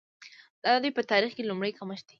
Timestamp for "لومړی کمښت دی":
1.49-2.09